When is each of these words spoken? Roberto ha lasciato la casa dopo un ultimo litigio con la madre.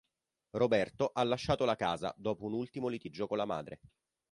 Roberto 0.57 1.11
ha 1.13 1.23
lasciato 1.23 1.63
la 1.63 1.75
casa 1.75 2.11
dopo 2.17 2.45
un 2.45 2.53
ultimo 2.53 2.87
litigio 2.87 3.27
con 3.27 3.37
la 3.37 3.45
madre. 3.45 3.79